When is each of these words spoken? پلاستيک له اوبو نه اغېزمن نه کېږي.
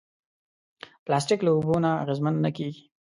پلاستيک 1.05 1.39
له 1.43 1.51
اوبو 1.53 1.75
نه 1.83 1.89
اغېزمن 2.03 2.35
نه 2.45 2.49
کېږي. 2.57 2.83